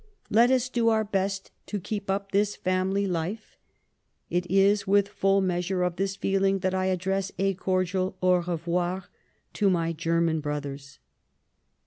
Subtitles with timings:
[0.31, 3.55] Let us do our best to keep up this family life.
[4.31, 9.03] It is with full measure of this feeling that I address a cordial an revoir
[9.53, 10.97] to m}^ German brothers."